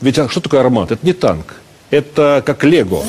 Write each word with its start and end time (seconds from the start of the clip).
Ведь 0.00 0.18
а 0.18 0.28
что 0.28 0.40
такое 0.40 0.60
армат? 0.60 0.90
Это 0.92 1.04
не 1.04 1.12
танк. 1.12 1.56
Это 1.90 2.42
как 2.44 2.64
лего. 2.64 3.02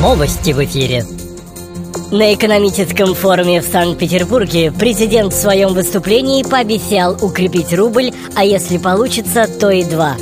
Новости 0.00 0.52
в 0.52 0.62
эфире. 0.64 1.06
На 2.10 2.34
экономическом 2.34 3.14
форуме 3.14 3.60
в 3.60 3.66
Санкт-Петербурге 3.66 4.70
президент 4.70 5.32
в 5.32 5.36
своем 5.36 5.72
выступлении 5.74 6.42
пообещал 6.42 7.16
укрепить 7.20 7.72
рубль, 7.72 8.12
а 8.36 8.44
если 8.44 8.78
получится, 8.78 9.48
то 9.58 9.70
и 9.70 9.82
два. 9.82 10.16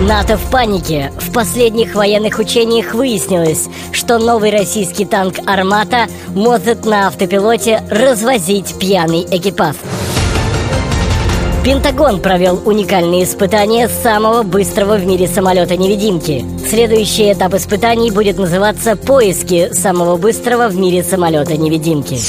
НАТО 0.00 0.38
в 0.38 0.50
панике. 0.50 1.12
В 1.18 1.32
последних 1.32 1.96
военных 1.96 2.38
учениях 2.38 2.94
выяснилось, 2.94 3.68
что 3.90 4.18
новый 4.18 4.52
российский 4.52 5.04
танк 5.04 5.40
«Армата» 5.44 6.06
может 6.28 6.86
на 6.86 7.08
автопилоте 7.08 7.82
развозить 7.90 8.78
пьяный 8.78 9.26
экипаж. 9.28 9.74
Пентагон 11.68 12.22
провел 12.22 12.62
уникальные 12.64 13.24
испытания 13.24 13.88
самого 13.88 14.42
быстрого 14.42 14.96
в 14.96 15.04
мире 15.04 15.28
самолета-невидимки. 15.28 16.42
Следующий 16.66 17.30
этап 17.30 17.52
испытаний 17.52 18.10
будет 18.10 18.38
называться 18.38 18.96
«Поиски 18.96 19.70
самого 19.74 20.16
быстрого 20.16 20.68
в 20.68 20.76
мире 20.76 21.02
самолета-невидимки». 21.02 22.14
Я 22.14 22.22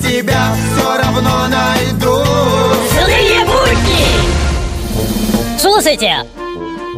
тебя 0.00 0.54
все 0.54 0.96
равно 1.02 1.48
найду 1.48 2.22
Злые 2.92 3.40
будни! 3.46 4.06
Слушайте, 5.58 6.24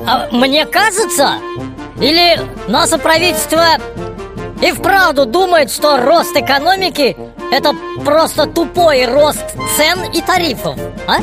а 0.06 0.28
мне 0.32 0.66
кажется, 0.66 1.36
или 1.98 2.42
наше 2.68 2.98
правительство 2.98 3.64
и 4.60 4.72
вправду 4.72 5.24
думает, 5.24 5.70
что 5.70 5.96
рост 5.96 6.36
экономики 6.36 7.16
это 7.50 7.74
просто 8.04 8.46
тупой 8.46 9.06
рост 9.06 9.56
цен 9.76 10.04
и 10.12 10.20
тарифов, 10.20 10.78
а? 11.06 11.18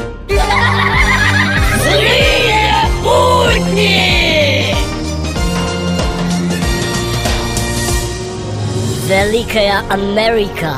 Злые 1.77 2.73
будни! 3.03 4.75
Великая 9.07 9.83
Америка 9.89 10.75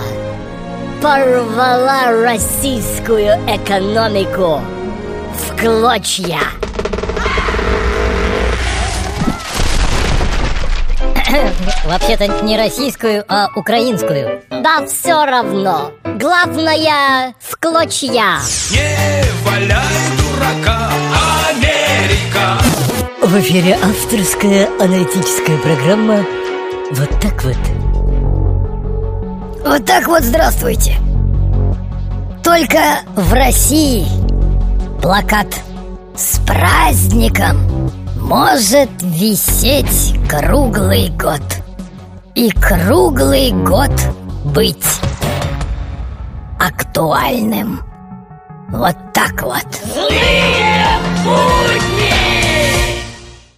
порвала 1.02 2.12
российскую 2.24 3.30
экономику 3.48 4.62
в 5.34 5.62
клочья. 5.62 6.40
Вообще-то 11.86 12.28
не 12.44 12.58
российскую, 12.58 13.24
а 13.28 13.50
украинскую. 13.56 14.42
Да 14.50 14.86
все 14.86 15.26
равно. 15.26 15.92
Главное 16.04 17.34
в 17.40 17.58
клочья. 17.60 18.40
Не 18.72 19.24
валяй 19.44 19.84
дурака, 20.18 20.90
Америка 21.50 22.58
В 23.22 23.40
эфире 23.40 23.78
авторская 23.82 24.70
аналитическая 24.80 25.58
программа 25.58 26.26
«Вот 26.92 27.10
так 27.20 27.44
вот». 27.44 27.58
Вот 29.66 29.86
так 29.86 30.08
вот 30.08 30.22
здравствуйте. 30.22 30.96
Только 32.44 33.00
в 33.16 33.34
России 33.34 34.06
плакат 35.02 35.48
с 36.16 36.38
праздником 36.46 37.75
может 38.26 38.90
висеть 39.02 40.16
круглый 40.28 41.10
год. 41.10 41.42
И 42.34 42.50
круглый 42.50 43.52
год 43.52 43.92
быть 44.44 44.86
актуальным. 46.60 47.82
Вот 48.70 48.96
так 49.14 49.42
вот. 49.44 49.68